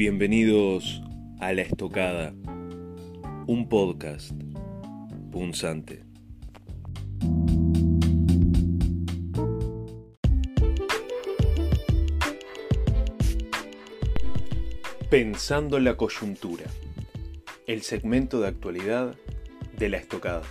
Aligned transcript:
Bienvenidos 0.00 1.02
a 1.40 1.52
La 1.52 1.60
Estocada, 1.60 2.32
un 3.46 3.68
podcast 3.68 4.32
punzante. 5.30 6.04
Pensando 15.10 15.76
en 15.76 15.84
la 15.84 15.98
coyuntura, 15.98 16.64
el 17.66 17.82
segmento 17.82 18.40
de 18.40 18.48
actualidad 18.48 19.14
de 19.76 19.90
La 19.90 19.98
Estocada. 19.98 20.44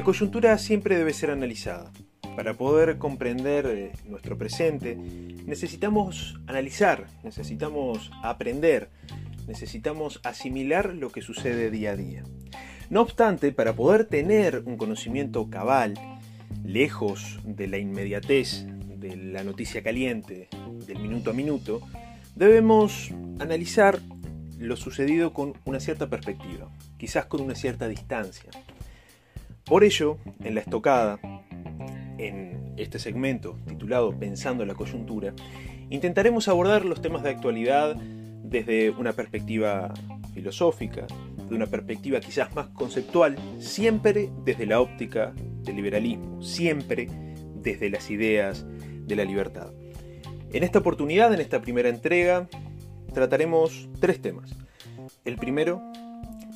La 0.00 0.04
coyuntura 0.04 0.56
siempre 0.56 0.96
debe 0.96 1.12
ser 1.12 1.30
analizada. 1.30 1.92
Para 2.34 2.54
poder 2.54 2.96
comprender 2.96 3.66
eh, 3.66 3.92
nuestro 4.08 4.38
presente, 4.38 4.96
necesitamos 4.96 6.40
analizar, 6.46 7.06
necesitamos 7.22 8.10
aprender, 8.22 8.88
necesitamos 9.46 10.18
asimilar 10.24 10.94
lo 10.94 11.10
que 11.10 11.20
sucede 11.20 11.70
día 11.70 11.90
a 11.90 11.96
día. 11.96 12.24
No 12.88 13.02
obstante, 13.02 13.52
para 13.52 13.74
poder 13.74 14.06
tener 14.06 14.62
un 14.64 14.78
conocimiento 14.78 15.50
cabal, 15.50 15.92
lejos 16.64 17.38
de 17.44 17.68
la 17.68 17.76
inmediatez, 17.76 18.64
de 18.96 19.16
la 19.18 19.44
noticia 19.44 19.82
caliente, 19.82 20.48
del 20.86 20.98
minuto 20.98 21.28
a 21.28 21.34
minuto, 21.34 21.82
debemos 22.34 23.10
analizar 23.38 24.00
lo 24.56 24.76
sucedido 24.76 25.34
con 25.34 25.52
una 25.66 25.78
cierta 25.78 26.08
perspectiva, 26.08 26.70
quizás 26.96 27.26
con 27.26 27.42
una 27.42 27.54
cierta 27.54 27.86
distancia. 27.86 28.50
Por 29.64 29.84
ello, 29.84 30.18
en 30.42 30.54
la 30.54 30.60
estocada, 30.60 31.18
en 32.18 32.74
este 32.76 32.98
segmento 32.98 33.56
titulado 33.66 34.18
Pensando 34.18 34.62
en 34.62 34.68
la 34.68 34.74
coyuntura, 34.74 35.32
intentaremos 35.90 36.48
abordar 36.48 36.84
los 36.84 37.00
temas 37.00 37.22
de 37.22 37.30
actualidad 37.30 37.96
desde 37.96 38.90
una 38.90 39.12
perspectiva 39.12 39.92
filosófica, 40.34 41.06
de 41.48 41.54
una 41.54 41.66
perspectiva 41.66 42.20
quizás 42.20 42.54
más 42.54 42.68
conceptual, 42.68 43.36
siempre 43.58 44.30
desde 44.44 44.66
la 44.66 44.80
óptica 44.80 45.32
del 45.36 45.76
liberalismo, 45.76 46.42
siempre 46.42 47.08
desde 47.54 47.90
las 47.90 48.10
ideas 48.10 48.64
de 49.06 49.16
la 49.16 49.24
libertad. 49.24 49.72
En 50.52 50.64
esta 50.64 50.80
oportunidad, 50.80 51.32
en 51.32 51.40
esta 51.40 51.60
primera 51.60 51.88
entrega, 51.88 52.48
trataremos 53.12 53.88
tres 54.00 54.20
temas. 54.20 54.50
El 55.24 55.36
primero, 55.36 55.82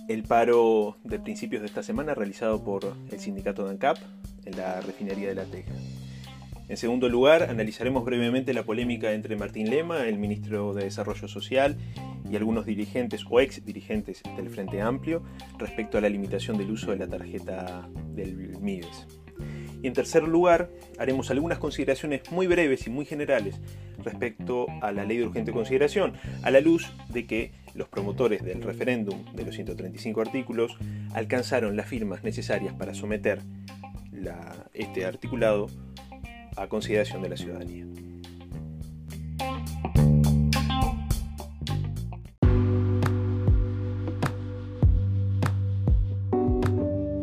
el 0.09 0.23
paro 0.23 0.99
de 1.05 1.19
principios 1.19 1.63
de 1.63 1.67
esta 1.67 1.83
semana 1.83 2.15
realizado 2.15 2.63
por 2.63 2.95
el 3.11 3.21
sindicato 3.21 3.65
de 3.65 3.71
ANCAP 3.71 3.99
en 4.45 4.57
la 4.57 4.81
refinería 4.81 5.29
de 5.29 5.35
La 5.35 5.45
Teja. 5.45 5.73
En 6.69 6.77
segundo 6.77 7.09
lugar, 7.09 7.45
analizaremos 7.45 8.05
brevemente 8.05 8.55
la 8.55 8.63
polémica 8.63 9.13
entre 9.13 9.37
Martín 9.37 9.69
Lema, 9.69 10.07
el 10.07 10.19
ministro 10.19 10.73
de 10.73 10.85
Desarrollo 10.85 11.29
Social, 11.29 11.77
y 12.31 12.37
algunos 12.37 12.65
dirigentes 12.65 13.23
o 13.29 13.41
ex 13.41 13.65
dirigentes 13.65 14.23
del 14.37 14.49
Frente 14.49 14.81
Amplio 14.81 15.23
respecto 15.59 15.99
a 15.99 16.01
la 16.01 16.09
limitación 16.09 16.57
del 16.57 16.71
uso 16.71 16.91
de 16.91 16.97
la 16.97 17.07
tarjeta 17.07 17.89
del 18.15 18.59
MIDES. 18.61 19.07
Y 19.83 19.87
en 19.87 19.93
tercer 19.93 20.23
lugar, 20.23 20.71
haremos 20.99 21.31
algunas 21.31 21.59
consideraciones 21.59 22.23
muy 22.31 22.47
breves 22.47 22.87
y 22.87 22.91
muy 22.91 23.05
generales 23.05 23.61
respecto 24.03 24.67
a 24.81 24.93
la 24.93 25.05
ley 25.05 25.19
de 25.19 25.27
urgente 25.27 25.53
consideración, 25.53 26.15
a 26.43 26.51
la 26.51 26.61
luz 26.61 26.91
de 27.11 27.27
que 27.27 27.53
los 27.75 27.89
promotores 27.89 28.43
del 28.43 28.63
referéndum 28.63 29.25
de 29.35 29.45
los 29.45 29.55
135 29.55 30.21
artículos 30.21 30.77
alcanzaron 31.13 31.77
las 31.77 31.87
firmas 31.87 32.23
necesarias 32.23 32.75
para 32.75 32.95
someter 32.95 33.41
este 34.73 35.05
articulado 35.05 35.69
a 36.57 36.67
consideración 36.69 37.23
de 37.23 37.29
la 37.29 37.37
ciudadanía. 37.37 37.87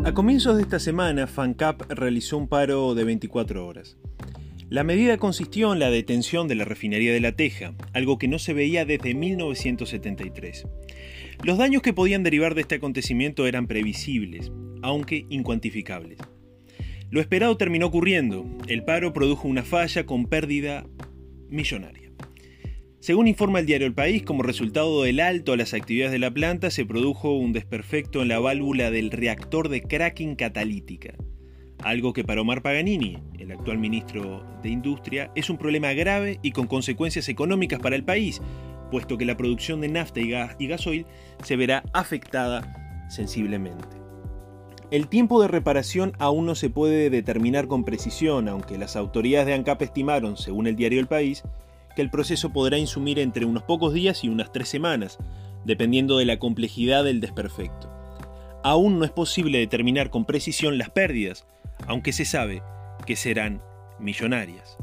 A 0.04 0.14
comienzos 0.14 0.58
de 0.58 0.64
esta 0.64 0.80
semana, 0.80 1.28
FANCAP 1.28 1.90
realizó 1.90 2.38
un 2.38 2.48
paro 2.48 2.96
de 2.96 3.04
24 3.06 3.66
horas. 3.66 3.98
La 4.72 4.86
medida 4.86 5.18
consistió 5.18 5.74
en 5.74 5.80
la 5.80 5.92
detención 5.92 6.48
de 6.48 6.56
la 6.56 6.64
refinería 6.64 7.12
de 7.12 7.20
La 7.20 7.34
Teja, 7.34 7.74
algo 7.92 8.18
que 8.18 8.30
no 8.30 8.40
se 8.40 8.54
veía 8.54 8.86
desde 8.86 9.14
1973. 9.14 10.66
Los 11.44 11.58
daños 11.58 11.82
que 11.82 11.92
podían 11.92 12.24
derivar 12.24 12.56
de 12.56 12.62
este 12.62 12.76
acontecimiento 12.76 13.46
eran 13.48 13.68
previsibles, 13.68 14.50
aunque 14.82 15.26
incuantificables. 15.28 16.20
Lo 17.10 17.20
esperado 17.20 17.58
terminó 17.58 17.88
ocurriendo. 17.88 18.46
El 18.70 18.86
paro 18.86 19.12
produjo 19.12 19.50
una 19.50 19.64
falla 19.64 20.06
con 20.06 20.28
pérdida 20.28 20.88
millonaria. 21.50 22.10
Según 23.02 23.28
informa 23.28 23.60
el 23.60 23.66
diario 23.66 23.88
El 23.88 23.94
País, 23.94 24.24
como 24.24 24.42
resultado 24.42 25.04
del 25.04 25.20
alto 25.20 25.52
a 25.52 25.58
las 25.58 25.74
actividades 25.74 26.14
de 26.14 26.20
la 26.20 26.34
planta, 26.34 26.72
se 26.72 26.86
produjo 26.86 27.34
un 27.34 27.52
desperfecto 27.52 28.22
en 28.22 28.30
la 28.30 28.40
válvula 28.40 28.90
del 28.90 29.12
reactor 29.12 29.68
de 29.68 29.82
cracking 29.82 30.38
catalítica. 30.38 31.14
Algo 31.84 32.14
que 32.14 32.24
para 32.24 32.42
Omar 32.42 32.62
Paganini, 32.62 33.18
el 33.40 33.52
actual 33.52 33.80
ministro 33.80 34.46
de 34.62 34.70
Industria, 34.70 35.32
es 35.36 35.50
un 35.50 35.58
problema 35.58 35.94
grave 35.94 36.40
y 36.44 36.52
con 36.52 36.68
consecuencias 36.68 37.28
económicas 37.28 37.80
para 37.80 37.96
el 37.96 38.04
país, 38.04 38.42
puesto 38.92 39.18
que 39.18 39.26
la 39.26 39.38
producción 39.38 39.82
de 39.82 39.88
nafta 39.88 40.20
y, 40.20 40.30
gas 40.30 40.56
y 40.60 40.68
gasoil 40.68 41.06
se 41.44 41.56
verá 41.56 41.84
afectada 41.94 43.08
sensiblemente. 43.10 43.88
El 44.92 45.08
tiempo 45.08 45.42
de 45.42 45.48
reparación 45.48 46.14
aún 46.20 46.46
no 46.46 46.54
se 46.54 46.70
puede 46.70 47.10
determinar 47.10 47.68
con 47.68 47.86
precisión, 47.86 48.48
aunque 48.48 48.78
las 48.78 48.96
autoridades 48.96 49.48
de 49.48 49.54
ANCAP 49.54 49.82
estimaron, 49.82 50.38
según 50.38 50.68
el 50.68 50.76
diario 50.76 51.00
El 51.00 51.08
País, 51.08 51.44
que 51.96 52.02
el 52.02 52.12
proceso 52.12 52.52
podrá 52.52 52.78
insumir 52.78 53.18
entre 53.18 53.46
unos 53.46 53.64
pocos 53.64 53.94
días 53.94 54.24
y 54.24 54.30
unas 54.30 54.52
tres 54.52 54.68
semanas, 54.68 55.18
dependiendo 55.66 56.18
de 56.18 56.26
la 56.26 56.40
complejidad 56.40 57.04
del 57.04 57.22
desperfecto. 57.22 57.90
Aún 58.64 59.00
no 59.00 59.06
es 59.06 59.12
posible 59.12 59.60
determinar 59.60 60.10
con 60.10 60.26
precisión 60.26 60.78
las 60.78 60.90
pérdidas, 60.90 61.48
aunque 61.88 62.14
se 62.14 62.26
sabe 62.26 62.62
que 63.06 63.16
serán 63.16 63.62
millonarias. 64.00 64.78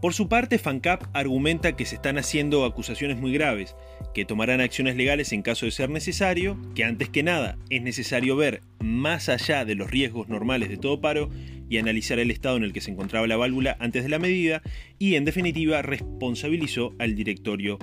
Por 0.00 0.14
su 0.14 0.28
parte, 0.28 0.58
FANCAP 0.58 1.04
argumenta 1.12 1.76
que 1.76 1.84
se 1.84 1.94
están 1.94 2.18
haciendo 2.18 2.64
acusaciones 2.64 3.16
muy 3.16 3.32
graves, 3.32 3.76
que 4.14 4.24
tomarán 4.24 4.60
acciones 4.60 4.96
legales 4.96 5.32
en 5.32 5.42
caso 5.42 5.64
de 5.64 5.70
ser 5.70 5.90
necesario, 5.90 6.58
que 6.74 6.84
antes 6.84 7.08
que 7.08 7.22
nada 7.22 7.56
es 7.70 7.82
necesario 7.82 8.34
ver 8.34 8.62
más 8.80 9.28
allá 9.28 9.64
de 9.64 9.76
los 9.76 9.90
riesgos 9.90 10.28
normales 10.28 10.68
de 10.70 10.76
todo 10.76 11.00
paro 11.00 11.30
y 11.68 11.78
analizar 11.78 12.18
el 12.18 12.32
estado 12.32 12.56
en 12.56 12.64
el 12.64 12.72
que 12.72 12.80
se 12.80 12.90
encontraba 12.90 13.28
la 13.28 13.36
válvula 13.36 13.76
antes 13.78 14.02
de 14.02 14.08
la 14.08 14.18
medida 14.18 14.60
y 14.98 15.14
en 15.14 15.24
definitiva 15.24 15.82
responsabilizó 15.82 16.94
al 16.98 17.14
directorio 17.14 17.78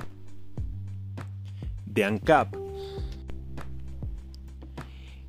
de 1.86 2.04
ANCAP. 2.04 2.69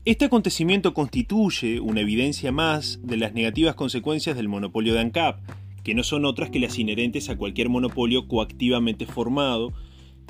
Este 0.06 0.24
acontecimiento 0.24 0.94
constituye 0.94 1.78
una 1.78 2.00
evidencia 2.00 2.52
más 2.52 3.00
de 3.02 3.18
las 3.18 3.34
negativas 3.34 3.74
consecuencias 3.74 4.34
del 4.34 4.48
monopolio 4.48 4.94
de 4.94 5.00
ANCAP, 5.00 5.40
que 5.84 5.94
no 5.94 6.04
son 6.04 6.24
otras 6.24 6.48
que 6.48 6.58
las 6.58 6.78
inherentes 6.78 7.28
a 7.28 7.36
cualquier 7.36 7.68
monopolio 7.68 8.26
coactivamente 8.26 9.04
formado 9.04 9.74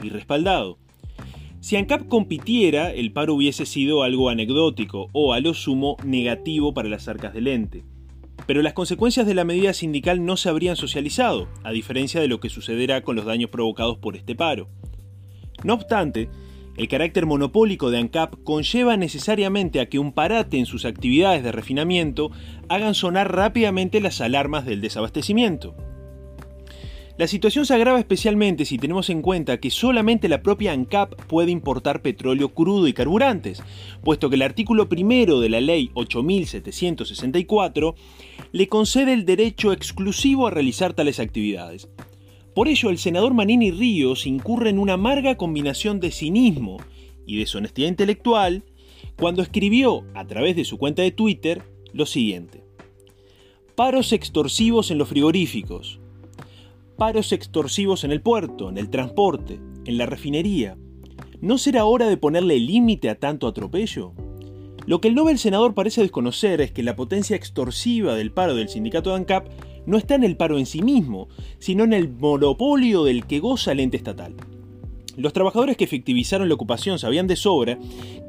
y 0.02 0.08
respaldado. 0.08 0.78
Si 1.60 1.76
ANCAP 1.76 2.08
compitiera, 2.08 2.92
el 2.92 3.12
paro 3.12 3.34
hubiese 3.34 3.64
sido 3.64 4.02
algo 4.02 4.28
anecdótico 4.28 5.08
o 5.12 5.34
a 5.34 5.40
lo 5.40 5.54
sumo 5.54 5.96
negativo 6.04 6.74
para 6.74 6.88
las 6.88 7.06
arcas 7.06 7.32
del 7.32 7.46
ente. 7.46 7.84
Pero 8.48 8.62
las 8.62 8.72
consecuencias 8.72 9.24
de 9.24 9.34
la 9.34 9.44
medida 9.44 9.72
sindical 9.72 10.24
no 10.24 10.36
se 10.36 10.48
habrían 10.48 10.74
socializado, 10.74 11.46
a 11.62 11.70
diferencia 11.70 12.20
de 12.20 12.26
lo 12.26 12.40
que 12.40 12.48
sucederá 12.48 13.02
con 13.02 13.14
los 13.14 13.24
daños 13.24 13.50
provocados 13.50 13.98
por 13.98 14.16
este 14.16 14.34
paro. 14.34 14.68
No 15.62 15.74
obstante, 15.74 16.28
el 16.76 16.88
carácter 16.88 17.26
monopólico 17.26 17.90
de 17.90 17.98
ANCAP 17.98 18.42
conlleva 18.44 18.96
necesariamente 18.96 19.80
a 19.80 19.88
que 19.88 19.98
un 19.98 20.12
parate 20.12 20.58
en 20.58 20.66
sus 20.66 20.84
actividades 20.84 21.42
de 21.42 21.52
refinamiento 21.52 22.30
hagan 22.68 22.94
sonar 22.94 23.34
rápidamente 23.34 24.00
las 24.00 24.20
alarmas 24.20 24.64
del 24.64 24.80
desabastecimiento. 24.80 25.74
La 27.20 27.26
situación 27.26 27.66
se 27.66 27.74
agrava 27.74 27.98
especialmente 27.98 28.64
si 28.64 28.78
tenemos 28.78 29.10
en 29.10 29.20
cuenta 29.20 29.60
que 29.60 29.70
solamente 29.70 30.26
la 30.26 30.42
propia 30.42 30.72
ANCAP 30.72 31.20
puede 31.26 31.50
importar 31.50 32.00
petróleo 32.00 32.54
crudo 32.54 32.88
y 32.88 32.94
carburantes, 32.94 33.62
puesto 34.02 34.30
que 34.30 34.36
el 34.36 34.42
artículo 34.42 34.88
primero 34.88 35.38
de 35.38 35.50
la 35.50 35.60
ley 35.60 35.90
8764 35.92 37.94
le 38.52 38.68
concede 38.68 39.12
el 39.12 39.26
derecho 39.26 39.74
exclusivo 39.74 40.46
a 40.46 40.50
realizar 40.50 40.94
tales 40.94 41.20
actividades. 41.20 41.90
Por 42.54 42.68
ello, 42.68 42.90
el 42.90 42.98
senador 42.98 43.32
Manini 43.32 43.70
Ríos 43.70 44.26
incurre 44.26 44.70
en 44.70 44.78
una 44.78 44.94
amarga 44.94 45.36
combinación 45.36 46.00
de 46.00 46.10
cinismo 46.10 46.78
y 47.26 47.38
deshonestidad 47.38 47.88
intelectual 47.88 48.64
cuando 49.16 49.42
escribió 49.42 50.04
a 50.14 50.26
través 50.26 50.56
de 50.56 50.64
su 50.64 50.78
cuenta 50.78 51.02
de 51.02 51.12
Twitter 51.12 51.62
lo 51.92 52.06
siguiente. 52.06 52.64
Paros 53.76 54.12
extorsivos 54.12 54.90
en 54.90 54.98
los 54.98 55.08
frigoríficos. 55.08 56.00
Paros 56.96 57.32
extorsivos 57.32 58.04
en 58.04 58.10
el 58.10 58.20
puerto, 58.20 58.68
en 58.68 58.78
el 58.78 58.90
transporte, 58.90 59.60
en 59.86 59.96
la 59.96 60.06
refinería. 60.06 60.76
¿No 61.40 61.56
será 61.56 61.84
hora 61.84 62.08
de 62.08 62.16
ponerle 62.16 62.58
límite 62.58 63.08
a 63.08 63.14
tanto 63.14 63.46
atropello? 63.46 64.12
Lo 64.86 65.00
que 65.00 65.08
el 65.08 65.14
Nobel 65.14 65.38
senador 65.38 65.74
parece 65.74 66.02
desconocer 66.02 66.60
es 66.60 66.72
que 66.72 66.82
la 66.82 66.96
potencia 66.96 67.36
extorsiva 67.36 68.14
del 68.14 68.32
paro 68.32 68.54
del 68.54 68.68
sindicato 68.68 69.10
de 69.10 69.16
ANCAP 69.16 69.46
no 69.90 69.98
está 69.98 70.14
en 70.14 70.22
el 70.24 70.36
paro 70.36 70.56
en 70.56 70.66
sí 70.66 70.82
mismo, 70.82 71.28
sino 71.58 71.82
en 71.82 71.92
el 71.92 72.08
monopolio 72.08 73.02
del 73.04 73.26
que 73.26 73.40
goza 73.40 73.72
el 73.72 73.80
ente 73.80 73.96
estatal. 73.96 74.36
Los 75.16 75.32
trabajadores 75.32 75.76
que 75.76 75.84
efectivizaron 75.84 76.48
la 76.48 76.54
ocupación 76.54 77.00
sabían 77.00 77.26
de 77.26 77.34
sobra 77.34 77.76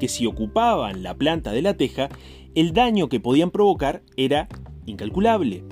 que 0.00 0.08
si 0.08 0.26
ocupaban 0.26 1.04
la 1.04 1.14
planta 1.14 1.52
de 1.52 1.62
la 1.62 1.76
teja, 1.76 2.08
el 2.56 2.72
daño 2.72 3.08
que 3.08 3.20
podían 3.20 3.52
provocar 3.52 4.02
era 4.16 4.48
incalculable. 4.86 5.64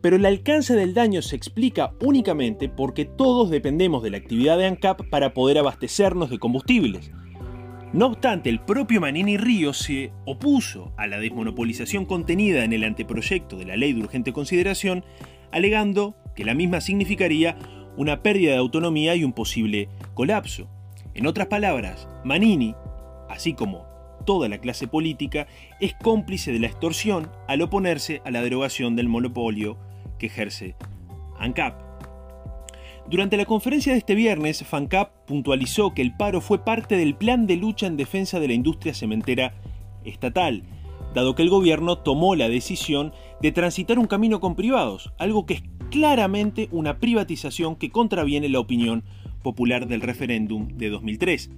Pero 0.00 0.16
el 0.16 0.24
alcance 0.24 0.74
del 0.74 0.94
daño 0.94 1.20
se 1.20 1.36
explica 1.36 1.94
únicamente 2.02 2.70
porque 2.70 3.04
todos 3.04 3.50
dependemos 3.50 4.02
de 4.02 4.10
la 4.10 4.16
actividad 4.16 4.56
de 4.56 4.66
ANCAP 4.66 5.10
para 5.10 5.34
poder 5.34 5.58
abastecernos 5.58 6.30
de 6.30 6.38
combustibles. 6.38 7.10
No 7.92 8.06
obstante, 8.06 8.48
el 8.48 8.58
propio 8.58 9.02
Manini 9.02 9.36
Ríos 9.36 9.76
se 9.76 10.12
opuso 10.24 10.92
a 10.96 11.06
la 11.06 11.18
desmonopolización 11.18 12.06
contenida 12.06 12.64
en 12.64 12.72
el 12.72 12.84
anteproyecto 12.84 13.58
de 13.58 13.66
la 13.66 13.76
ley 13.76 13.92
de 13.92 14.00
urgente 14.00 14.32
consideración, 14.32 15.04
alegando 15.50 16.16
que 16.34 16.46
la 16.46 16.54
misma 16.54 16.80
significaría 16.80 17.58
una 17.98 18.22
pérdida 18.22 18.52
de 18.52 18.56
autonomía 18.56 19.14
y 19.14 19.24
un 19.24 19.34
posible 19.34 19.90
colapso. 20.14 20.70
En 21.12 21.26
otras 21.26 21.48
palabras, 21.48 22.08
Manini, 22.24 22.74
así 23.28 23.52
como 23.52 23.84
toda 24.24 24.48
la 24.48 24.56
clase 24.56 24.88
política, 24.88 25.46
es 25.78 25.92
cómplice 26.02 26.50
de 26.50 26.60
la 26.60 26.68
extorsión 26.68 27.30
al 27.46 27.60
oponerse 27.60 28.22
a 28.24 28.30
la 28.30 28.40
derogación 28.40 28.96
del 28.96 29.10
monopolio 29.10 29.76
que 30.18 30.26
ejerce 30.26 30.76
ANCAP. 31.38 31.91
Durante 33.08 33.36
la 33.36 33.44
conferencia 33.44 33.92
de 33.92 33.98
este 33.98 34.14
viernes, 34.14 34.64
FANCAP 34.64 35.26
puntualizó 35.26 35.92
que 35.92 36.02
el 36.02 36.16
paro 36.16 36.40
fue 36.40 36.64
parte 36.64 36.96
del 36.96 37.14
plan 37.14 37.46
de 37.46 37.56
lucha 37.56 37.86
en 37.86 37.96
defensa 37.96 38.40
de 38.40 38.48
la 38.48 38.54
industria 38.54 38.94
cementera 38.94 39.54
estatal, 40.04 40.62
dado 41.14 41.34
que 41.34 41.42
el 41.42 41.50
gobierno 41.50 41.98
tomó 41.98 42.36
la 42.36 42.48
decisión 42.48 43.12
de 43.40 43.52
transitar 43.52 43.98
un 43.98 44.06
camino 44.06 44.40
con 44.40 44.54
privados, 44.54 45.12
algo 45.18 45.46
que 45.46 45.54
es 45.54 45.62
claramente 45.90 46.68
una 46.70 46.98
privatización 46.98 47.76
que 47.76 47.90
contraviene 47.90 48.48
la 48.48 48.60
opinión 48.60 49.04
popular 49.42 49.88
del 49.88 50.00
referéndum 50.00 50.68
de 50.68 50.88
2003. 50.88 51.50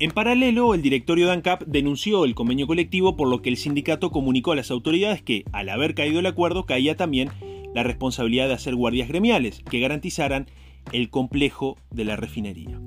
En 0.00 0.12
paralelo, 0.12 0.74
el 0.74 0.82
directorio 0.82 1.26
de 1.26 1.32
ANCAP 1.32 1.64
denunció 1.66 2.24
el 2.24 2.36
convenio 2.36 2.68
colectivo, 2.68 3.16
por 3.16 3.26
lo 3.26 3.42
que 3.42 3.48
el 3.48 3.56
sindicato 3.56 4.12
comunicó 4.12 4.52
a 4.52 4.56
las 4.56 4.70
autoridades 4.70 5.22
que, 5.22 5.44
al 5.50 5.68
haber 5.70 5.96
caído 5.96 6.20
el 6.20 6.26
acuerdo, 6.26 6.66
caía 6.66 6.96
también 6.96 7.30
la 7.74 7.82
responsabilidad 7.82 8.48
de 8.48 8.54
hacer 8.54 8.74
guardias 8.74 9.08
gremiales 9.08 9.62
que 9.70 9.80
garantizaran 9.80 10.46
el 10.92 11.10
complejo 11.10 11.76
de 11.90 12.04
la 12.04 12.16
refinería. 12.16 12.80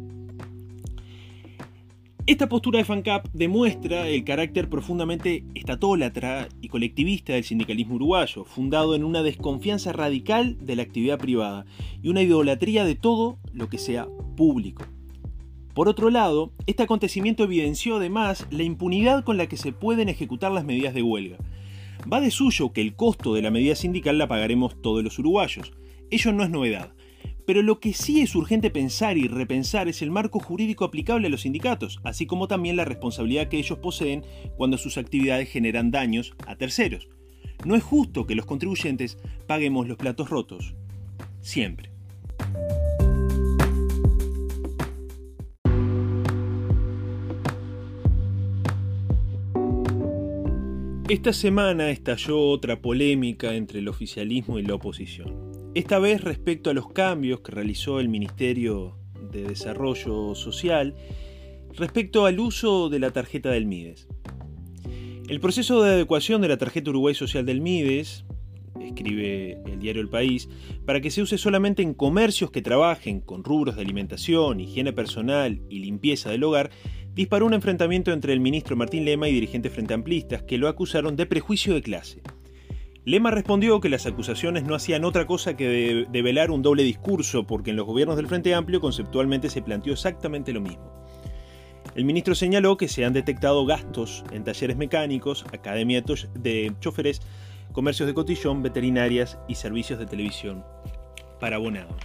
Esta 2.28 2.48
postura 2.48 2.78
de 2.78 2.86
FANCAP 2.86 3.28
demuestra 3.33 4.07
el 4.07 4.24
carácter 4.24 4.69
profundamente 4.69 5.44
estatólatra 5.56 6.50
y 6.62 6.68
colectivista 6.68 7.33
del 7.33 7.44
sindicalismo 7.44 7.95
uruguayo, 7.95 8.45
fundado 8.45 8.94
en 8.94 9.04
una 9.04 9.24
desconfianza 9.24 9.92
radical 9.92 10.56
de 10.63 10.75
la 10.75 10.84
actividad 10.84 11.18
privada 11.18 11.66
y 12.01 12.10
una 12.10 12.22
idolatría 12.22 12.86
de 12.86 12.94
todo 12.94 13.39
lo 13.54 13.69
que 13.69 13.80
sea 13.80 14.07
público. 14.38 14.84
Por 15.74 15.88
otro 15.88 16.12
lado, 16.12 16.51
este 16.68 16.84
acontecimiento 16.84 17.44
evidenció 17.44 17.95
además 17.95 18.45
la 18.51 18.63
impunidad 18.63 19.24
con 19.24 19.38
la 19.38 19.48
que 19.48 19.57
se 19.57 19.72
pueden 19.72 20.07
ejecutar 20.07 20.51
las 20.51 20.63
medidas 20.63 20.94
de 20.94 21.01
huelga, 21.01 21.38
Va 22.12 22.21
de 22.21 22.31
suyo 22.31 22.74
que 22.74 22.81
el 22.81 22.95
costo 22.95 23.33
de 23.33 23.42
la 23.42 23.51
medida 23.51 23.75
sindical 23.75 24.18
la 24.18 24.27
pagaremos 24.27 24.81
todos 24.81 25.03
los 25.03 25.19
uruguayos. 25.19 25.74
Ello 26.09 26.31
no 26.33 26.44
es 26.44 26.50
novedad. 26.50 26.94
Pero 27.45 27.62
lo 27.62 27.80
que 27.80 27.94
sí 27.94 28.21
es 28.21 28.36
urgente 28.36 28.69
pensar 28.69 29.18
y 29.18 29.27
repensar 29.27 29.88
es 29.88 30.01
el 30.01 30.12
marco 30.12 30.39
jurídico 30.39 30.86
aplicable 30.86 31.27
a 31.27 31.30
los 31.30 31.42
sindicatos, 31.42 32.00
así 32.03 32.25
como 32.25 32.48
también 32.48 32.75
la 32.75 32.86
responsabilidad 32.86 33.50
que 33.50 33.57
ellos 33.57 33.80
poseen 33.80 34.24
cuando 34.57 34.77
sus 34.77 34.98
actividades 34.98 35.50
generan 35.50 35.92
daños 35.92 36.33
a 36.48 36.56
terceros. 36.56 37.09
No 37.65 37.75
es 37.75 37.83
justo 37.83 38.25
que 38.25 38.36
los 38.36 38.45
contribuyentes 38.45 39.18
paguemos 39.48 39.88
los 39.88 39.98
platos 39.98 40.30
rotos. 40.30 40.75
Siempre. 41.42 41.90
Esta 51.12 51.34
semana 51.34 51.90
estalló 51.90 52.40
otra 52.40 52.81
polémica 52.81 53.54
entre 53.54 53.80
el 53.80 53.90
oficialismo 53.90 54.60
y 54.60 54.63
la 54.63 54.75
oposición. 54.75 55.52
Esta 55.75 56.00
vez 56.00 56.24
respecto 56.24 56.69
a 56.69 56.74
los 56.74 56.94
cambios 56.94 57.42
que 57.42 57.52
realizó 57.52 58.00
el 58.00 58.08
Ministerio 58.08 58.98
de 59.30 59.44
Desarrollo 59.44 60.36
Social 60.36 60.96
respecto 61.75 62.25
al 62.25 62.40
uso 62.40 62.88
de 62.88 63.00
la 63.00 63.12
tarjeta 63.12 63.50
del 63.50 63.66
MIDES. 63.66 64.08
El 65.28 65.42
proceso 65.42 65.84
de 65.84 65.96
adecuación 65.96 66.40
de 66.40 66.48
la 66.48 66.58
tarjeta 66.58 66.92
Uruguay 66.92 67.13
Social 67.13 67.46
del 67.46 67.60
MIDES, 67.60 68.24
escribe 68.88 69.57
el 69.66 69.80
diario 69.80 70.01
El 70.01 70.10
País, 70.10 70.50
para 70.86 71.01
que 71.01 71.12
se 71.12 71.22
use 71.22 71.38
solamente 71.38 71.81
en 71.81 71.94
comercios 71.94 72.51
que 72.51 72.62
trabajen 72.62 73.22
con 73.22 73.44
rubros 73.44 73.75
de 73.75 73.81
alimentación, 73.81 74.60
higiene 74.60 74.94
personal 74.94 75.62
y 75.69 75.80
limpieza 75.80 76.30
del 76.30 76.44
hogar, 76.44 76.72
disparó 77.13 77.45
un 77.45 77.54
enfrentamiento 77.54 78.12
entre 78.12 78.33
el 78.33 78.39
ministro 78.39 78.75
Martín 78.75 79.06
Lema 79.06 79.28
y 79.28 79.33
dirigentes 79.33 79.74
frente 79.74 79.94
amplistas 79.94 80.44
que 80.44 80.57
lo 80.57 80.68
acusaron 80.68 81.16
de 81.16 81.25
prejuicio 81.25 81.74
de 81.74 81.81
clase. 81.81 82.22
Lema 83.04 83.31
respondió 83.31 83.81
que 83.81 83.89
las 83.89 84.06
acusaciones 84.06 84.63
no 84.63 84.75
hacían 84.75 85.06
otra 85.06 85.25
cosa 85.25 85.57
que 85.57 86.06
develar 86.12 86.51
un 86.51 86.62
doble 86.62 86.84
discurso, 86.84 87.48
porque 87.48 87.72
en 87.72 87.75
los 87.75 87.88
gobiernos 87.88 88.16
del 88.16 88.27
Frente 88.27 88.54
Amplio 88.54 88.80
conceptualmente 88.80 89.50
se 89.50 89.63
planteó 89.63 89.94
exactamente 89.94 90.54
lo 90.54 90.62
mismo. 90.62 91.01
El 91.95 92.06
ministro 92.06 92.36
señaló 92.36 92.77
que 92.77 92.88
se 92.88 93.04
han 93.04 93.13
detectado 93.13 93.66
gastos 93.66 94.24
en 94.31 94.44
talleres 94.44 94.77
mecánicos, 94.77 95.45
academias 95.51 96.04
de 96.36 96.74
choferes, 96.80 97.22
comercios 97.71 98.07
de 98.07 98.13
cotillón, 98.13 98.62
veterinarias 98.62 99.38
y 99.47 99.56
servicios 99.56 100.00
de 100.00 100.06
televisión 100.06 100.63
para 101.39 101.56
abonados. 101.56 101.95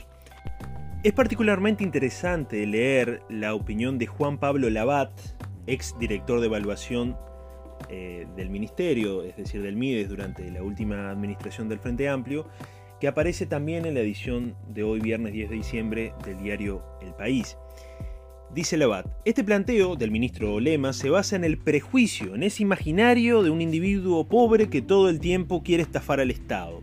Es 1.02 1.12
particularmente 1.12 1.84
interesante 1.84 2.66
leer 2.66 3.22
la 3.28 3.54
opinión 3.54 3.98
de 3.98 4.06
Juan 4.06 4.38
Pablo 4.38 4.70
Labat, 4.70 5.12
ex 5.66 5.96
director 5.98 6.40
de 6.40 6.46
evaluación 6.46 7.16
eh, 7.88 8.26
del 8.36 8.50
Ministerio, 8.50 9.22
es 9.22 9.36
decir, 9.36 9.62
del 9.62 9.76
MIDES 9.76 10.08
durante 10.08 10.50
la 10.50 10.62
última 10.62 11.10
administración 11.10 11.69
del 11.69 11.78
Frente 11.78 12.08
Amplio, 12.08 12.48
que 13.00 13.08
aparece 13.08 13.46
también 13.46 13.84
en 13.84 13.94
la 13.94 14.00
edición 14.00 14.56
de 14.69 14.82
hoy 14.82 15.00
viernes 15.00 15.32
10 15.32 15.50
de 15.50 15.56
diciembre 15.56 16.14
del 16.24 16.42
diario 16.42 16.82
El 17.02 17.12
País. 17.14 17.56
Dice 18.54 18.76
Labat, 18.76 19.06
este 19.25 19.44
planteo 19.44 19.96
del 19.96 20.10
ministro 20.10 20.60
Lema 20.60 20.93
se 20.93 21.10
basa 21.10 21.36
en 21.36 21.44
el 21.44 21.58
prejuicio, 21.58 22.34
en 22.34 22.43
ese 22.43 22.62
imaginario 22.62 23.43
de 23.43 23.50
un 23.50 23.60
individuo 23.60 24.26
pobre 24.29 24.69
que 24.69 24.81
todo 24.81 25.10
el 25.10 25.20
tiempo 25.20 25.62
quiere 25.62 25.82
estafar 25.82 26.20
al 26.20 26.31
Estado. 26.31 26.81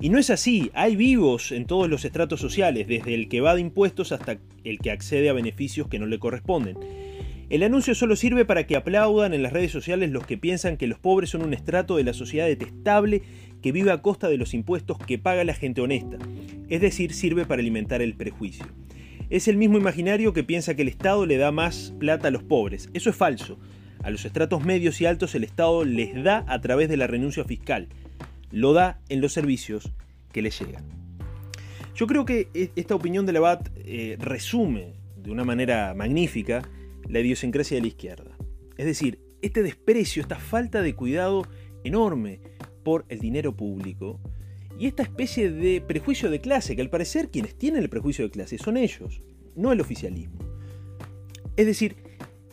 Y 0.00 0.08
no 0.08 0.18
es 0.18 0.30
así, 0.30 0.70
hay 0.74 0.96
vivos 0.96 1.52
en 1.52 1.66
todos 1.66 1.90
los 1.90 2.04
estratos 2.04 2.40
sociales, 2.40 2.86
desde 2.86 3.14
el 3.14 3.28
que 3.28 3.40
va 3.40 3.54
de 3.54 3.62
impuestos 3.62 4.12
hasta 4.12 4.38
el 4.64 4.78
que 4.78 4.90
accede 4.90 5.28
a 5.28 5.34
beneficios 5.34 5.88
que 5.88 5.98
no 5.98 6.06
le 6.06 6.18
corresponden. 6.18 6.78
El 7.48 7.62
anuncio 7.62 7.94
solo 7.94 8.16
sirve 8.16 8.44
para 8.44 8.66
que 8.66 8.76
aplaudan 8.76 9.34
en 9.34 9.42
las 9.42 9.52
redes 9.52 9.70
sociales 9.70 10.10
los 10.10 10.26
que 10.26 10.38
piensan 10.38 10.76
que 10.76 10.86
los 10.86 10.98
pobres 10.98 11.30
son 11.30 11.42
un 11.42 11.54
estrato 11.54 11.96
de 11.96 12.04
la 12.04 12.12
sociedad 12.12 12.46
detestable 12.46 13.22
que 13.62 13.72
vive 13.72 13.92
a 13.92 14.02
costa 14.02 14.28
de 14.28 14.36
los 14.36 14.54
impuestos 14.54 14.98
que 14.98 15.18
paga 15.18 15.44
la 15.44 15.54
gente 15.54 15.80
honesta, 15.80 16.18
es 16.68 16.80
decir, 16.80 17.12
sirve 17.12 17.44
para 17.44 17.60
alimentar 17.60 18.02
el 18.02 18.14
prejuicio. 18.14 18.66
Es 19.28 19.48
el 19.48 19.56
mismo 19.56 19.76
imaginario 19.76 20.32
que 20.32 20.44
piensa 20.44 20.74
que 20.74 20.82
el 20.82 20.88
Estado 20.88 21.26
le 21.26 21.36
da 21.36 21.52
más 21.52 21.92
plata 21.98 22.28
a 22.28 22.30
los 22.30 22.42
pobres. 22.42 22.88
Eso 22.94 23.10
es 23.10 23.16
falso. 23.16 23.58
A 24.02 24.10
los 24.10 24.24
estratos 24.24 24.64
medios 24.64 25.00
y 25.00 25.06
altos 25.06 25.34
el 25.34 25.44
Estado 25.44 25.84
les 25.84 26.22
da 26.22 26.44
a 26.48 26.60
través 26.60 26.88
de 26.88 26.96
la 26.96 27.06
renuncia 27.06 27.44
fiscal 27.44 27.88
lo 28.50 28.72
da 28.72 29.00
en 29.08 29.20
los 29.20 29.32
servicios 29.32 29.92
que 30.32 30.42
le 30.42 30.50
llegan. 30.50 30.84
Yo 31.94 32.06
creo 32.06 32.24
que 32.24 32.48
e-, 32.54 32.70
esta 32.76 32.94
opinión 32.94 33.26
de 33.26 33.32
Labat 33.32 33.68
eh, 33.76 34.16
resume 34.18 34.94
de 35.16 35.30
una 35.30 35.44
manera 35.44 35.94
magnífica 35.94 36.62
la 37.08 37.20
idiosincrasia 37.20 37.76
de 37.76 37.82
la 37.82 37.88
izquierda. 37.88 38.36
Es 38.76 38.86
decir, 38.86 39.20
este 39.42 39.62
desprecio, 39.62 40.22
esta 40.22 40.36
falta 40.36 40.82
de 40.82 40.94
cuidado 40.94 41.46
enorme 41.84 42.40
por 42.82 43.04
el 43.08 43.20
dinero 43.20 43.56
público 43.56 44.20
y 44.78 44.86
esta 44.86 45.02
especie 45.02 45.50
de 45.50 45.80
prejuicio 45.80 46.30
de 46.30 46.40
clase, 46.40 46.76
que 46.76 46.82
al 46.82 46.90
parecer 46.90 47.30
quienes 47.30 47.56
tienen 47.56 47.82
el 47.82 47.88
prejuicio 47.88 48.24
de 48.24 48.30
clase 48.30 48.58
son 48.58 48.76
ellos, 48.76 49.22
no 49.54 49.72
el 49.72 49.80
oficialismo. 49.80 50.38
Es 51.56 51.66
decir, 51.66 51.96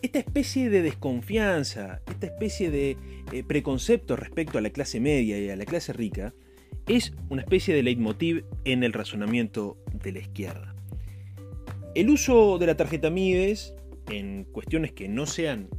esta 0.02 0.20
especie 0.20 0.70
de 0.70 0.82
desconfianza, 0.82 2.02
esta 2.08 2.28
especie 2.28 2.72
de 2.72 2.98
eh, 3.32 3.44
preconcepto 3.44 4.16
respecto 4.16 4.58
a 4.58 4.62
la 4.62 4.70
clase 4.70 5.00
media 5.00 5.40
y 5.40 5.50
a 5.50 5.56
la 5.56 5.66
clase 5.66 5.94
rica, 5.94 6.34
es 6.88 7.14
una 7.30 7.42
especie 7.42 7.74
de 7.74 7.84
leitmotiv 7.84 8.46
en 8.66 8.84
el 8.84 8.94
razonamiento 8.94 9.78
de 10.04 10.12
la 10.12 10.20
izquierda. 10.20 10.76
El 11.96 12.10
uso 12.10 12.58
de 12.58 12.68
la 12.68 12.76
tarjeta 12.76 13.10
Mides 13.10 13.76
en 14.10 14.46
cuestiones 14.46 14.92
que 14.92 15.08
no 15.08 15.26
sean 15.26 15.70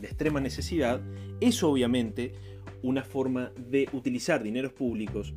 de 0.00 0.06
extrema 0.06 0.40
necesidad 0.40 1.00
es 1.40 1.62
obviamente 1.62 2.34
una 2.82 3.02
forma 3.02 3.52
de 3.56 3.88
utilizar 3.92 4.42
dineros 4.42 4.72
públicos 4.72 5.34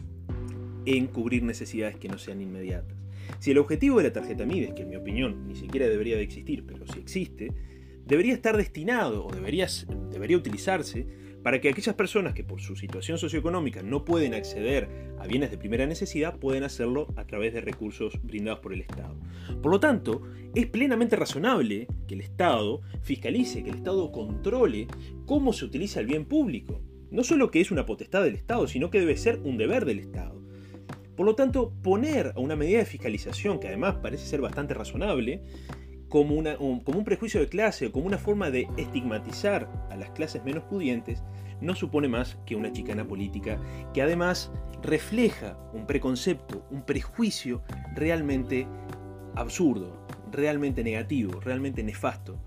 en 0.85 1.07
cubrir 1.07 1.43
necesidades 1.43 1.97
que 1.97 2.07
no 2.07 2.17
sean 2.17 2.41
inmediatas. 2.41 2.97
Si 3.39 3.51
el 3.51 3.57
objetivo 3.57 3.97
de 3.97 4.05
la 4.05 4.13
tarjeta 4.13 4.45
Mides, 4.45 4.73
que 4.73 4.83
en 4.83 4.89
mi 4.89 4.95
opinión 4.95 5.47
ni 5.47 5.55
siquiera 5.55 5.87
debería 5.87 6.15
de 6.15 6.23
existir, 6.23 6.65
pero 6.65 6.85
si 6.87 6.99
existe, 6.99 7.51
debería 8.05 8.33
estar 8.33 8.55
destinado 8.57 9.25
o 9.25 9.31
debería, 9.31 9.67
debería 10.11 10.37
utilizarse 10.37 11.05
para 11.45 11.61
que 11.61 11.69
aquellas 11.69 11.93
personas 11.93 12.33
que 12.33 12.43
por 12.43 12.59
su 12.59 12.75
situación 12.75 13.19
socioeconómica 13.19 13.83
no 13.83 14.03
pueden 14.03 14.33
acceder 14.33 14.89
a 15.19 15.27
bienes 15.27 15.51
de 15.51 15.59
primera 15.59 15.85
necesidad 15.85 16.39
pueden 16.39 16.63
hacerlo 16.63 17.13
a 17.17 17.27
través 17.27 17.53
de 17.53 17.61
recursos 17.61 18.19
brindados 18.23 18.61
por 18.61 18.73
el 18.73 18.81
Estado. 18.81 19.15
Por 19.61 19.71
lo 19.71 19.79
tanto, 19.79 20.23
es 20.55 20.65
plenamente 20.65 21.15
razonable 21.15 21.87
que 22.07 22.15
el 22.15 22.21
Estado 22.21 22.81
fiscalice, 23.03 23.63
que 23.63 23.69
el 23.69 23.75
Estado 23.75 24.11
controle 24.11 24.87
cómo 25.27 25.53
se 25.53 25.65
utiliza 25.65 25.99
el 25.99 26.07
bien 26.07 26.25
público. 26.25 26.81
No 27.11 27.23
solo 27.23 27.51
que 27.51 27.61
es 27.61 27.69
una 27.69 27.85
potestad 27.85 28.23
del 28.23 28.33
Estado, 28.33 28.67
sino 28.67 28.89
que 28.89 28.99
debe 28.99 29.15
ser 29.15 29.39
un 29.43 29.57
deber 29.57 29.85
del 29.85 29.99
Estado. 29.99 30.44
Por 31.15 31.25
lo 31.25 31.35
tanto, 31.35 31.73
poner 31.81 32.33
a 32.35 32.39
una 32.39 32.55
medida 32.55 32.79
de 32.79 32.85
fiscalización, 32.85 33.59
que 33.59 33.67
además 33.67 33.95
parece 34.01 34.25
ser 34.25 34.41
bastante 34.41 34.73
razonable, 34.73 35.43
como, 36.09 36.43
como, 36.83 36.99
un, 36.99 37.05
prejuicio 37.05 37.39
de 37.39 37.47
clase 37.47 37.87
o 37.87 37.91
como 37.91 38.05
una 38.05 38.17
forma 38.17 38.51
de 38.51 38.67
estigmatizar 38.77 39.69
a 39.89 39.95
las 39.95 40.11
clases 40.11 40.43
menos 40.43 40.63
pudientes, 40.63 41.23
no 41.61 41.75
supone 41.75 42.07
más 42.07 42.37
que 42.45 42.55
una 42.55 42.71
chicana 42.71 43.07
política 43.07 43.59
que 43.93 44.01
además 44.01 44.51
refleja 44.81 45.57
un 45.73 45.85
preconcepto, 45.87 46.65
un 46.69 46.83
prejuicio 46.83 47.63
realmente 47.95 48.67
absurdo, 49.35 50.05
realmente 50.31 50.83
negativo, 50.83 51.39
realmente 51.39 51.83
nefasto 51.83 52.37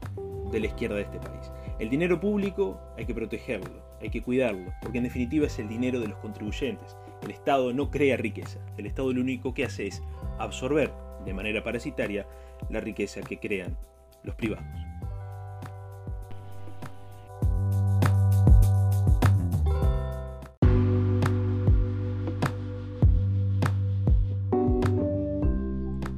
de 0.51 0.61
la 0.61 0.67
izquierda 0.67 0.97
de 0.97 1.03
este 1.03 1.19
país. 1.19 1.51
El 1.79 1.91
dinero 1.91 2.21
público 2.21 2.81
hay 2.97 3.07
que 3.07 3.15
protegerlo, 3.15 3.83
hay 4.01 4.11
que 4.11 4.23
cuidarlo, 4.23 4.73
porque 4.83 4.99
en 4.99 5.05
definitiva 5.05 5.47
es 5.47 5.59
el 5.59 5.69
dinero 5.69 6.01
de 6.01 6.09
los 6.09 6.19
contribuyentes. 6.19 6.97
El 7.23 7.31
Estado 7.31 7.73
no 7.73 7.91
crea 7.91 8.17
riqueza, 8.17 8.61
el 8.77 8.87
Estado 8.87 9.13
lo 9.13 9.21
único 9.21 9.55
que 9.55 9.65
hace 9.65 9.87
es 9.87 10.03
absorber 10.39 10.93
de 11.25 11.35
manera 11.35 11.63
parasitaria 11.63 12.27
la 12.71 12.81
riqueza 12.81 13.21
que 13.21 13.39
crean 13.39 13.77
los 14.23 14.35
privados. 14.35 14.65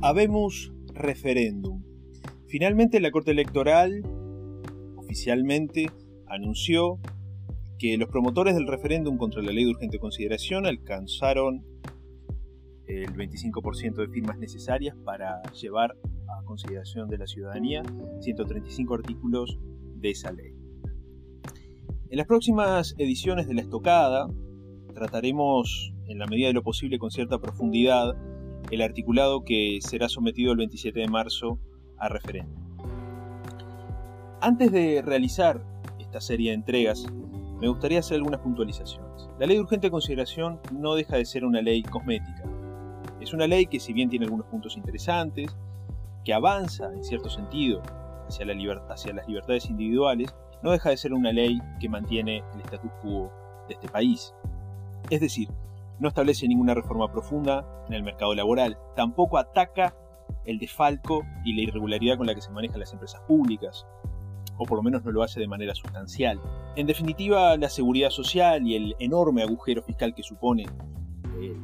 Habemos 0.02 0.72
referéndum. 0.94 1.84
Finalmente 2.48 3.00
la 3.00 3.10
Corte 3.10 3.30
Electoral 3.30 4.02
oficialmente 4.96 5.90
anunció 6.26 6.98
que 7.80 7.96
los 7.96 8.10
promotores 8.10 8.54
del 8.54 8.66
referéndum 8.66 9.16
contra 9.16 9.40
la 9.40 9.52
ley 9.52 9.64
de 9.64 9.70
urgente 9.70 9.98
consideración 9.98 10.66
alcanzaron 10.66 11.64
el 12.86 13.06
25% 13.14 13.94
de 13.94 14.08
firmas 14.08 14.38
necesarias 14.38 14.94
para 15.02 15.40
llevar 15.52 15.96
a 16.28 16.44
consideración 16.44 17.08
de 17.08 17.16
la 17.16 17.26
ciudadanía 17.26 17.82
135 18.20 18.94
artículos 18.94 19.58
de 19.96 20.10
esa 20.10 20.30
ley. 20.30 20.52
En 22.10 22.18
las 22.18 22.26
próximas 22.26 22.94
ediciones 22.98 23.48
de 23.48 23.54
la 23.54 23.62
estocada 23.62 24.28
trataremos, 24.92 25.94
en 26.06 26.18
la 26.18 26.26
medida 26.26 26.48
de 26.48 26.52
lo 26.52 26.62
posible 26.62 26.98
con 26.98 27.10
cierta 27.10 27.38
profundidad, 27.38 28.14
el 28.70 28.82
articulado 28.82 29.42
que 29.42 29.78
será 29.80 30.10
sometido 30.10 30.52
el 30.52 30.58
27 30.58 31.00
de 31.00 31.08
marzo 31.08 31.58
a 31.96 32.10
referéndum. 32.10 32.62
Antes 34.42 34.70
de 34.70 35.00
realizar 35.00 35.64
esta 35.98 36.20
serie 36.20 36.50
de 36.50 36.56
entregas, 36.56 37.06
me 37.60 37.68
gustaría 37.68 37.98
hacer 37.98 38.16
algunas 38.16 38.40
puntualizaciones. 38.40 39.28
La 39.38 39.46
ley 39.46 39.56
de 39.56 39.62
urgente 39.62 39.90
consideración 39.90 40.60
no 40.72 40.94
deja 40.94 41.16
de 41.16 41.26
ser 41.26 41.44
una 41.44 41.60
ley 41.60 41.82
cosmética. 41.82 42.44
Es 43.20 43.34
una 43.34 43.46
ley 43.46 43.66
que 43.66 43.78
si 43.78 43.92
bien 43.92 44.08
tiene 44.08 44.24
algunos 44.24 44.46
puntos 44.46 44.78
interesantes, 44.78 45.54
que 46.24 46.32
avanza 46.32 46.90
en 46.92 47.04
cierto 47.04 47.28
sentido 47.28 47.82
hacia, 48.28 48.46
las 48.46 48.56
libertades 49.26 49.68
individuales, 49.68 50.34
no 50.62 50.70
deja 50.70 50.90
de 50.90 50.96
ser 50.96 51.12
una 51.12 51.32
ley 51.32 51.60
que 51.80 51.88
mantiene 51.88 52.42
el 52.54 52.60
status 52.62 52.90
quo 53.02 53.30
de 53.68 53.74
este 53.74 53.88
país. 53.88 54.34
Es 55.10 55.20
decir, 55.20 55.48
no 55.98 56.08
establece 56.08 56.48
ninguna 56.48 56.72
reforma 56.72 57.12
profunda 57.12 57.66
en 57.88 57.94
el 57.94 58.02
mercado 58.02 58.34
laboral, 58.34 58.78
tampoco 58.96 59.36
ataca 59.36 59.94
el 60.46 60.58
desfalco 60.58 61.22
y 61.44 61.54
la 61.54 61.62
irregularidad 61.62 62.16
con 62.16 62.26
la 62.26 62.34
que 62.34 62.40
se 62.40 62.50
manejan 62.50 62.80
las 62.80 62.92
empresas 62.92 63.20
públicas, 63.22 63.86
o 64.60 64.66
por 64.66 64.76
lo 64.76 64.82
menos 64.82 65.02
no 65.02 65.10
lo 65.10 65.22
hace 65.22 65.40
de 65.40 65.48
manera 65.48 65.74
sustancial. 65.74 66.38
En 66.76 66.86
definitiva, 66.86 67.56
la 67.56 67.70
seguridad 67.70 68.10
social 68.10 68.66
y 68.66 68.76
el 68.76 68.94
enorme 68.98 69.42
agujero 69.42 69.82
fiscal 69.82 70.14
que 70.14 70.22
supone 70.22 70.66
eh, 71.40 71.56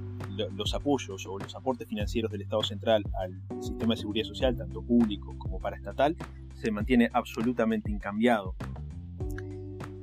los 0.54 0.74
apoyos 0.74 1.26
o 1.26 1.38
los 1.38 1.54
aportes 1.54 1.86
financieros 1.86 2.32
del 2.32 2.40
Estado 2.40 2.62
central 2.62 3.04
al 3.20 3.62
sistema 3.62 3.92
de 3.92 4.00
seguridad 4.00 4.24
social, 4.24 4.56
tanto 4.56 4.82
público 4.82 5.36
como 5.36 5.60
paraestatal, 5.60 6.16
se 6.54 6.70
mantiene 6.70 7.10
absolutamente 7.12 7.90
incambiado. 7.90 8.54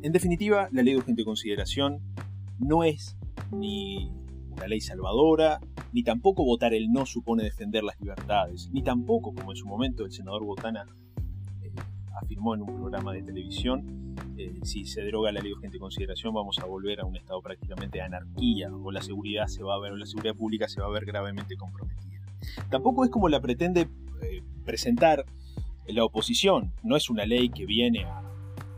En 0.04 0.12
definitiva, 0.12 0.70
la 0.72 0.84
ley 0.84 0.94
de 0.94 1.00
urgente 1.00 1.26
consideración 1.26 2.00
no 2.60 2.84
es 2.84 3.18
ni 3.52 4.12
una 4.52 4.68
ley 4.68 4.82
salvadora, 4.82 5.60
ni 5.94 6.04
tampoco 6.04 6.46
votar 6.46 6.76
el 6.76 6.92
no 6.92 7.08
supone 7.08 7.44
defender 7.44 7.84
las 7.84 8.00
libertades, 8.00 8.70
ni 8.72 8.84
tampoco, 8.84 9.34
como 9.34 9.52
en 9.52 9.58
su 9.58 9.66
momento 9.66 10.06
el 10.06 10.12
senador 10.12 10.44
Botana 10.46 10.86
afirmó 12.22 12.56
en 12.56 12.62
un 12.62 12.76
programa 12.76 13.14
de 13.14 13.24
televisión, 13.24 14.16
eh, 14.38 14.60
si 14.64 14.86
se 14.86 15.02
deroga 15.02 15.32
la 15.32 15.40
ley 15.40 15.50
de 15.50 15.56
urgente 15.56 15.80
consideración 15.80 16.34
vamos 16.34 16.60
a 16.60 16.66
volver 16.66 17.02
a 17.02 17.06
un 17.06 17.16
estado 17.16 17.42
prácticamente 17.42 17.98
de 17.98 18.04
anarquía 18.04 18.72
o 18.72 18.92
la 18.92 19.02
seguridad 19.02 19.48
se 19.48 19.64
va 19.64 19.76
a 19.76 19.80
ver, 19.80 19.92
o 19.92 19.98
la 19.98 20.06
seguridad 20.06 20.36
pública 20.36 20.68
se 20.68 20.82
va 20.82 20.88
a 20.88 20.92
ver 20.92 21.06
gravemente 21.06 21.56
comprometida. 21.56 22.22
Tampoco 22.70 23.04
es 23.04 23.10
como 23.10 23.30
la 23.30 23.42
pretende 23.42 23.88
eh, 24.22 24.44
presentar 24.66 25.26
la 25.88 26.06
oposición, 26.06 26.74
no 26.84 26.96
es 26.96 27.10
una 27.10 27.26
ley 27.26 27.50
que 27.50 27.66
viene 27.66 28.06
a, 28.06 28.22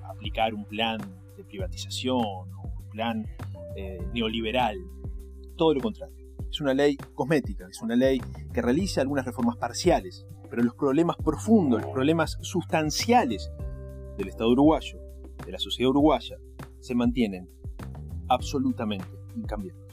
aplicar 0.09 0.53
un 0.53 0.65
plan 0.65 0.99
de 1.37 1.43
privatización 1.43 2.23
o 2.23 2.71
un 2.79 2.89
plan 2.89 3.25
neoliberal 4.13 4.77
todo 5.57 5.73
lo 5.73 5.81
contrario. 5.81 6.15
Es 6.49 6.61
una 6.61 6.73
ley 6.73 6.95
cosmética, 7.15 7.67
es 7.69 7.81
una 7.81 7.95
ley 7.95 8.21
que 8.53 8.61
realiza 8.61 9.01
algunas 9.01 9.25
reformas 9.25 9.57
parciales, 9.57 10.25
pero 10.49 10.63
los 10.63 10.75
problemas 10.75 11.15
profundos, 11.17 11.81
los 11.81 11.91
problemas 11.91 12.37
sustanciales 12.41 13.51
del 14.17 14.27
Estado 14.27 14.51
uruguayo, 14.51 14.99
de 15.45 15.51
la 15.51 15.59
sociedad 15.59 15.89
uruguaya, 15.89 16.37
se 16.79 16.95
mantienen 16.95 17.49
absolutamente 18.29 19.07
incambiables. 19.35 19.84